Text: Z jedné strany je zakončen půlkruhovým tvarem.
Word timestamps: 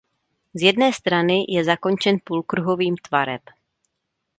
Z 0.53 0.61
jedné 0.61 0.93
strany 0.93 1.43
je 1.47 1.63
zakončen 1.63 2.15
půlkruhovým 2.23 2.97
tvarem. 2.97 3.39